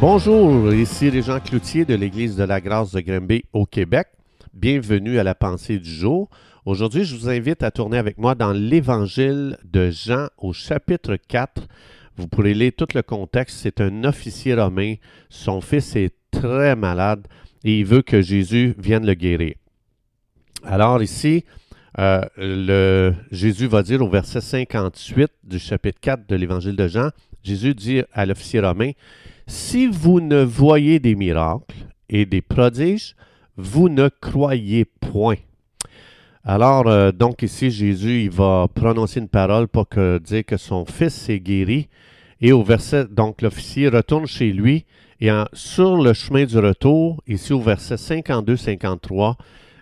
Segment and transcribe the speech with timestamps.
[0.00, 4.08] Bonjour, ici Régent Cloutier de l'Église de la Grâce de Grimby au Québec.
[4.54, 6.30] Bienvenue à la pensée du jour.
[6.64, 11.68] Aujourd'hui, je vous invite à tourner avec moi dans l'Évangile de Jean au chapitre 4.
[12.16, 13.58] Vous pourrez lire tout le contexte.
[13.58, 14.94] C'est un officier romain.
[15.28, 17.28] Son fils est très malade
[17.62, 19.56] et il veut que Jésus vienne le guérir.
[20.64, 21.44] Alors ici,
[21.98, 27.10] euh, le, Jésus va dire au verset 58 du chapitre 4 de l'Évangile de Jean,
[27.42, 28.92] Jésus dit à l'officier romain,
[29.46, 31.74] Si vous ne voyez des miracles
[32.08, 33.14] et des prodiges,
[33.56, 35.36] vous ne croyez point.
[36.44, 40.86] Alors, euh, donc ici, Jésus, il va prononcer une parole pour que, dire que son
[40.86, 41.88] fils est guéri.
[42.40, 44.86] Et au verset, donc l'officier retourne chez lui
[45.20, 49.34] et sur le chemin du retour, ici au verset 52-53,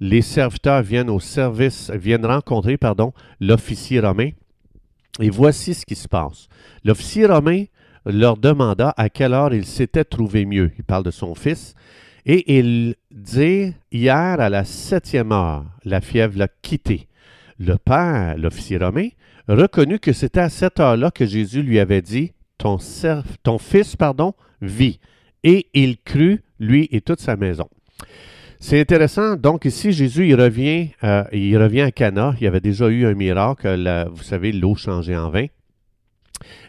[0.00, 4.30] les serviteurs viennent au service, viennent rencontrer, pardon, l'officier romain.
[5.20, 6.48] Et voici ce qui se passe.
[6.84, 7.64] L'officier romain
[8.06, 10.72] leur demanda à quelle heure il s'était trouvé mieux.
[10.78, 11.74] Il parle de son fils.
[12.24, 17.08] Et il dit, hier à la septième heure, la fièvre l'a quitté.
[17.58, 19.08] Le père, l'officier romain,
[19.48, 22.78] reconnut que c'était à cette heure-là que Jésus lui avait dit, ton,
[23.58, 25.00] fils, pardon, vit.
[25.42, 27.68] Et il crut, lui et toute sa maison.
[28.64, 29.34] C'est intéressant.
[29.34, 32.32] Donc ici, Jésus, il revient, euh, il revient à Cana.
[32.40, 34.08] Il y avait déjà eu un miracle.
[34.14, 35.46] vous savez, l'eau changeait en vin.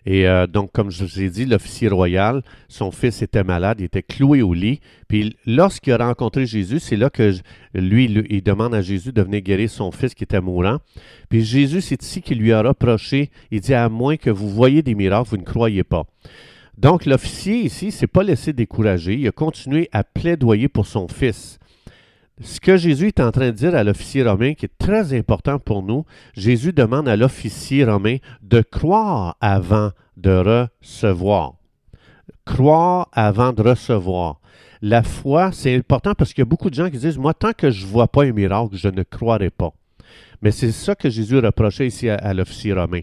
[0.08, 3.84] Et euh, donc, comme je vous ai dit, l'officier royal, son fils était malade, il
[3.86, 4.80] était cloué au lit.
[5.08, 7.32] Puis lorsqu'il a rencontré Jésus, c'est là que
[7.76, 10.80] lui, il demande à Jésus de venir guérir son fils qui était mourant.
[11.30, 14.82] Puis Jésus, c'est ici qu'il lui a reproché, il dit, à moins que vous voyez
[14.82, 16.06] des miracles, vous ne croyez pas.
[16.76, 21.60] Donc l'officier ici s'est pas laissé décourager, il a continué à plaidoyer pour son fils.
[22.42, 25.60] Ce que Jésus est en train de dire à l'officier romain, qui est très important
[25.60, 31.54] pour nous, Jésus demande à l'officier romain de croire avant de recevoir.
[32.46, 34.40] Croire avant de recevoir.
[34.82, 37.54] La foi, c'est important parce qu'il y a beaucoup de gens qui disent, moi, tant
[37.54, 39.72] que je ne vois pas un miracle, je ne croirai pas.
[40.42, 43.02] Mais c'est ça que Jésus reprochait ici à, l'officier romain.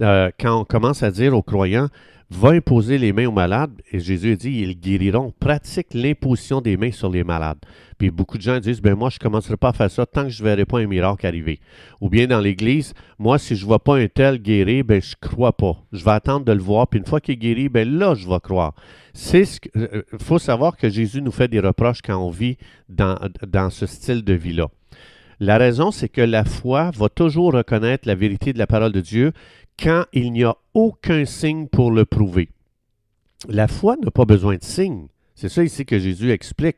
[0.00, 1.88] Euh, quand on commence à dire aux croyants,
[2.32, 5.32] va imposer les mains aux malades, et Jésus dit, ils guériront.
[5.38, 7.58] Pratique l'imposition des mains sur les malades.
[7.98, 10.24] Puis beaucoup de gens disent, ben moi, je ne commencerai pas à faire ça tant
[10.24, 11.60] que je ne verrai pas un miracle arriver.
[12.00, 15.14] Ou bien dans l'Église, moi, si je ne vois pas un tel guéri, ben je
[15.22, 15.76] ne crois pas.
[15.92, 18.28] Je vais attendre de le voir, puis une fois qu'il est guéri, ben là, je
[18.28, 18.74] vais croire.
[19.14, 22.56] C'est ce Il euh, faut savoir que Jésus nous fait des reproches quand on vit
[22.88, 24.68] dans, dans ce style de vie-là.
[25.44, 29.00] La raison, c'est que la foi va toujours reconnaître la vérité de la parole de
[29.00, 29.32] Dieu
[29.76, 32.48] quand il n'y a aucun signe pour le prouver.
[33.48, 35.08] La foi n'a pas besoin de signes.
[35.34, 36.76] C'est ça ici que Jésus explique.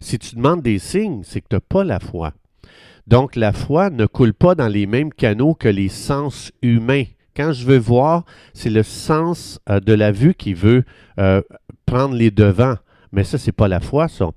[0.00, 2.34] Si tu demandes des signes, c'est que tu n'as pas la foi.
[3.06, 7.04] Donc la foi ne coule pas dans les mêmes canaux que les sens humains.
[7.34, 10.84] Quand je veux voir, c'est le sens euh, de la vue qui veut
[11.18, 11.40] euh,
[11.86, 12.76] prendre les devants.
[13.10, 14.32] Mais ça, n'est pas la foi, ça.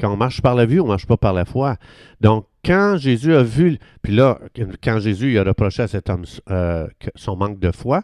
[0.00, 1.76] Quand on marche par la vue, on ne marche pas par la foi.
[2.20, 4.38] Donc, quand Jésus a vu, puis là,
[4.82, 8.02] quand Jésus a reproché à cet homme euh, son manque de foi,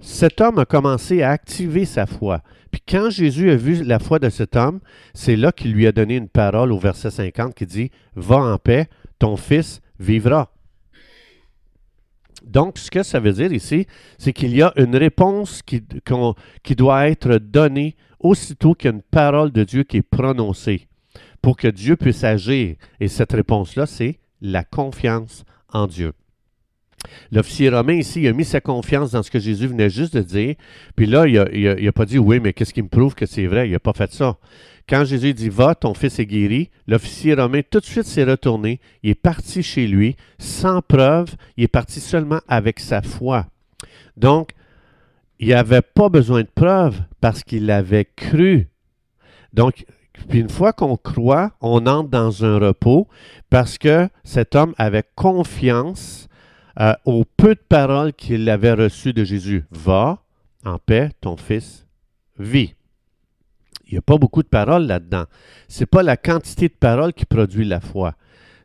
[0.00, 2.42] cet homme a commencé à activer sa foi.
[2.70, 4.80] Puis quand Jésus a vu la foi de cet homme,
[5.14, 8.58] c'est là qu'il lui a donné une parole au verset 50 qui dit, Va en
[8.58, 10.52] paix, ton fils vivra.
[12.44, 13.86] Donc, ce que ça veut dire ici,
[14.16, 15.82] c'est qu'il y a une réponse qui,
[16.62, 20.87] qui doit être donnée aussitôt qu'il y a une parole de Dieu qui est prononcée
[21.42, 22.76] pour que Dieu puisse agir.
[23.00, 26.12] Et cette réponse-là, c'est la confiance en Dieu.
[27.30, 30.56] L'officier romain ici, a mis sa confiance dans ce que Jésus venait juste de dire.
[30.96, 33.68] Puis là, il n'a pas dit oui, mais qu'est-ce qui me prouve que c'est vrai?
[33.68, 34.36] Il n'a pas fait ça.
[34.88, 38.80] Quand Jésus dit va, ton fils est guéri, l'officier romain tout de suite s'est retourné.
[39.02, 41.34] Il est parti chez lui sans preuve.
[41.56, 43.46] Il est parti seulement avec sa foi.
[44.16, 44.50] Donc,
[45.38, 48.68] il n'avait pas besoin de preuve parce qu'il avait cru.
[49.52, 49.84] Donc,
[50.28, 53.08] puis une fois qu'on croit, on entre dans un repos
[53.50, 56.28] parce que cet homme avait confiance
[56.80, 59.64] euh, aux peu de paroles qu'il avait reçues de Jésus.
[59.70, 60.22] Va
[60.64, 61.86] en paix, ton fils
[62.38, 62.74] vit.
[63.86, 65.24] Il n'y a pas beaucoup de paroles là-dedans.
[65.68, 68.14] Ce n'est pas la quantité de paroles qui produit la foi.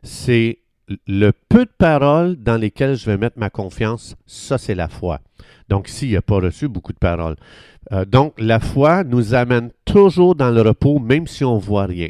[0.02, 0.58] C'est
[1.06, 5.20] le peu de paroles dans lesquelles je vais mettre ma confiance, ça c'est la foi.
[5.68, 7.36] Donc ici, il n'a pas reçu beaucoup de paroles.
[7.92, 11.86] Euh, donc la foi nous amène toujours dans le repos, même si on ne voit
[11.86, 12.08] rien.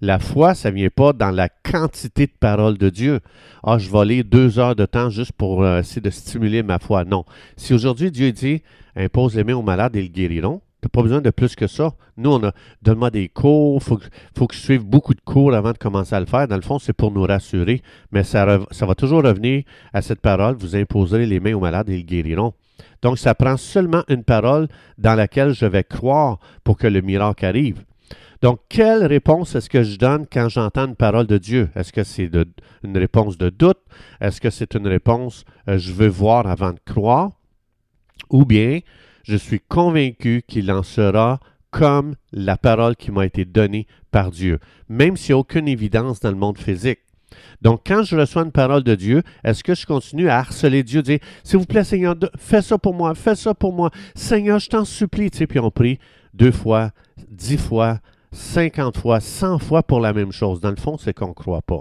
[0.00, 3.20] La foi, ça ne vient pas dans la quantité de paroles de Dieu.
[3.64, 6.78] Ah, je vais lire deux heures de temps juste pour euh, essayer de stimuler ma
[6.78, 7.04] foi.
[7.04, 7.24] Non.
[7.56, 8.62] Si aujourd'hui Dieu dit
[8.94, 11.92] impose les mains aux malades et ils guériront, n'as pas besoin de plus que ça.
[12.16, 12.52] Nous, on a
[12.82, 13.98] donne-moi des cours, il faut,
[14.36, 16.46] faut, que je suive beaucoup de cours avant de commencer à le faire.
[16.46, 17.82] Dans le fond, c'est pour nous rassurer,
[18.12, 21.98] mais ça, va toujours revenir à cette parole vous imposerez les mains aux malades et
[21.98, 22.54] ils guériront.
[23.02, 27.44] Donc, ça prend seulement une parole dans laquelle je vais croire pour que le miracle
[27.44, 27.84] arrive.
[28.40, 31.70] Donc, quelle réponse est-ce que je donne quand j'entends une parole de Dieu?
[31.74, 32.30] Est-ce que c'est
[32.84, 33.80] une réponse de doute?
[34.20, 37.32] Est-ce que c'est une réponse euh, je veux voir avant de croire?
[38.30, 38.80] Ou bien
[39.24, 44.58] je suis convaincu qu'il en sera comme la parole qui m'a été donnée par Dieu,
[44.88, 47.00] même s'il n'y a aucune évidence dans le monde physique.
[47.60, 51.02] Donc, quand je reçois une parole de Dieu, est-ce que je continue à harceler Dieu,
[51.02, 54.68] dire S'il vous plaît, Seigneur, fais ça pour moi, fais ça pour moi, Seigneur, je
[54.68, 55.30] t'en supplie.
[55.30, 55.98] Puis on prie
[56.34, 56.92] deux fois,
[57.30, 57.98] dix fois,
[58.32, 60.60] cinquante fois, cent fois pour la même chose.
[60.60, 61.80] Dans le fond, c'est qu'on ne croit pas.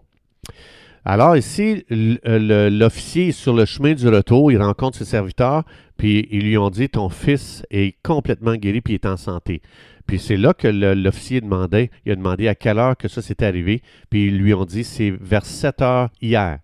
[1.09, 5.63] Alors ici, l'officier est sur le chemin du retour, il rencontre ses serviteurs,
[5.95, 9.61] puis ils lui ont dit, ton fils est complètement guéri, puis il est en santé.
[10.05, 13.41] Puis c'est là que l'officier demandait, il a demandé à quelle heure que ça s'est
[13.41, 16.59] arrivé, puis ils lui ont dit, c'est vers 7 heures hier.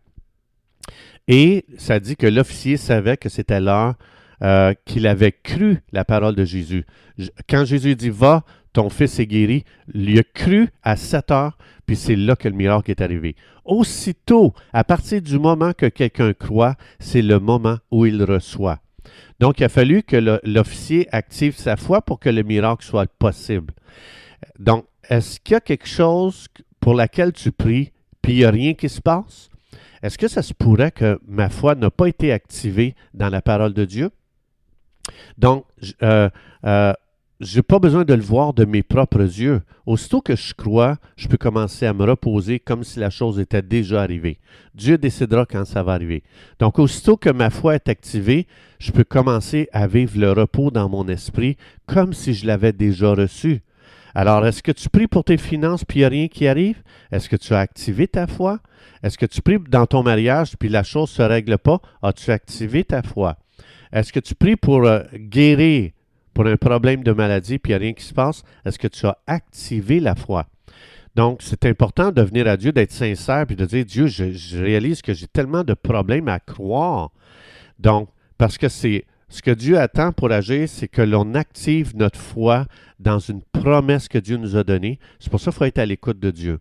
[1.30, 3.96] Et ça dit que l'officier savait que c'était l'heure
[4.42, 6.86] euh, qu'il avait cru la parole de Jésus.
[7.48, 8.44] Quand Jésus dit, va,
[8.74, 12.56] ton fils est guéri, il a cru à 7 heures, puis c'est là que le
[12.56, 13.36] miracle est arrivé.
[13.64, 18.80] Aussitôt, à partir du moment que quelqu'un croit, c'est le moment où il reçoit.
[19.40, 23.74] Donc, il a fallu que l'officier active sa foi pour que le miracle soit possible.
[24.60, 26.48] Donc, est-ce qu'il y a quelque chose
[26.80, 27.92] pour laquelle tu pries,
[28.22, 29.50] puis il n'y a rien qui se passe?
[30.02, 33.74] Est-ce que ça se pourrait que ma foi n'a pas été activée dans la parole
[33.74, 34.12] de Dieu?
[35.38, 35.66] Donc,
[36.02, 36.30] euh,
[36.66, 36.94] euh,
[37.44, 39.62] je n'ai pas besoin de le voir de mes propres yeux.
[39.86, 43.62] Aussitôt que je crois, je peux commencer à me reposer comme si la chose était
[43.62, 44.40] déjà arrivée.
[44.75, 46.24] Dieu décidera quand ça va arriver.
[46.60, 48.48] Donc, aussitôt que ma foi est activée,
[48.80, 53.13] je peux commencer à vivre le repos dans mon esprit comme si je l'avais déjà
[53.13, 53.62] reçu.
[54.16, 56.84] Alors, est-ce que tu pries pour tes finances puis il n'y a rien qui arrive?
[57.12, 58.60] Est-ce que tu as activé ta foi?
[59.01, 61.81] Est-ce que tu pries dans ton mariage puis la chose ne se règle pas?
[62.01, 63.38] As-tu activé ta foi?
[63.92, 65.92] Est-ce que tu pries pour euh, guérir?
[66.33, 68.88] Pour un problème de maladie, puis il n'y a rien qui se passe, est-ce que
[68.88, 70.47] tu as activé la foi?
[71.15, 75.01] Donc, c'est important de venir à Dieu, d'être sincère, puis de dire, Dieu, je, réalise
[75.01, 77.12] que j'ai tellement de problèmes à croire.
[77.80, 82.19] Donc, parce que c'est ce que Dieu attend pour agir, c'est que l'on active notre
[82.19, 82.65] foi
[83.00, 85.00] dans une promesse que Dieu nous a donnée.
[85.19, 86.59] C'est pour ça qu'il faut être à l'écoute de Dieu.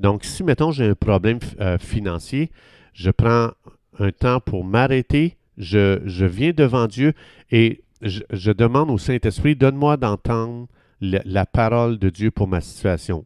[0.00, 2.50] Donc, si, mettons, j'ai un problème euh, financier,
[2.94, 3.50] je prends
[3.98, 7.12] un temps pour m'arrêter, je, je, viens devant Dieu
[7.52, 10.66] et je, demande au Saint-Esprit, donne-moi d'entendre
[11.00, 13.24] la, parole de Dieu pour ma situation.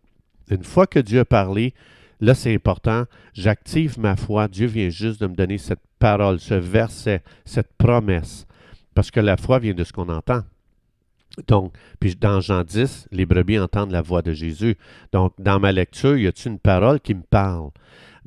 [0.50, 1.74] Une fois que Dieu a parlé,
[2.20, 3.04] là c'est important,
[3.34, 4.48] j'active ma foi.
[4.48, 8.46] Dieu vient juste de me donner cette parole, ce verset, cette promesse.
[8.94, 10.42] Parce que la foi vient de ce qu'on entend.
[11.46, 14.76] Donc, puis dans Jean 10, les brebis entendent la voix de Jésus.
[15.12, 17.70] Donc, dans ma lecture, y a-t-il une parole qui me parle?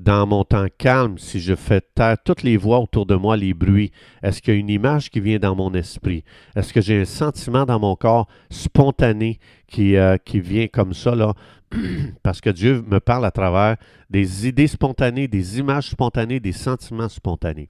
[0.01, 3.53] Dans mon temps calme, si je fais taire toutes les voix autour de moi, les
[3.53, 3.91] bruits,
[4.23, 6.23] est-ce qu'il y a une image qui vient dans mon esprit?
[6.55, 11.13] Est-ce que j'ai un sentiment dans mon corps spontané qui, euh, qui vient comme ça,
[11.13, 11.33] là?
[12.23, 13.77] Parce que Dieu me parle à travers
[14.09, 17.69] des idées spontanées, des images spontanées, des sentiments spontanés.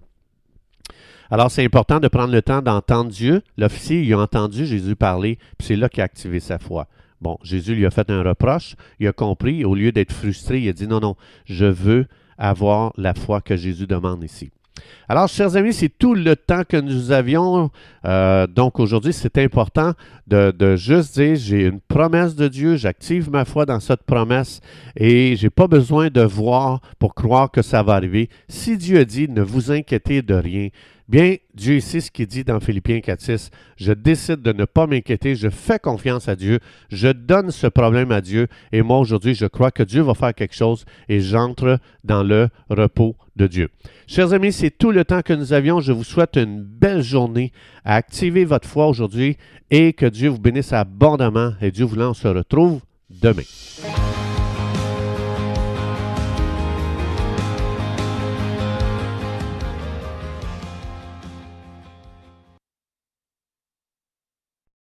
[1.30, 3.42] Alors, c'est important de prendre le temps d'entendre Dieu.
[3.58, 6.88] L'officier, il a entendu Jésus parler, puis c'est là qu'il a activé sa foi.
[7.22, 10.70] Bon, Jésus lui a fait un reproche, il a compris, au lieu d'être frustré, il
[10.70, 12.08] a dit non, non, je veux
[12.38, 14.52] avoir la foi que Jésus demande ici.
[15.10, 17.70] Alors, chers amis, c'est tout le temps que nous avions.
[18.06, 19.94] Euh, donc, aujourd'hui, c'est important
[20.28, 24.62] de, de, juste dire, j'ai une promesse de Dieu, j'active ma foi dans cette promesse
[24.96, 28.30] et je n'ai pas besoin de voir pour croire que ça va arriver.
[28.48, 30.70] Si Dieu dit, ne vous inquiétez de rien,
[31.12, 33.50] Bien, Dieu sait ce qu'il dit dans Philippiens 4.6.
[33.76, 38.14] Je décide de ne pas m'inquiéter, je fais confiance à Dieu, je donne ce problème
[38.14, 41.80] à Dieu et moi aujourd'hui, je crois que Dieu va faire quelque chose et j'entre
[42.06, 43.68] dans le repos de Dieu.
[44.08, 45.82] Chers amis, c'est tout le temps que nous avions.
[45.82, 47.52] Je vous souhaite une belle journée
[47.84, 49.36] à activer votre foi aujourd'hui
[49.70, 53.44] et que Dieu vous bénisse abondamment et Dieu voulant, on se retrouve demain.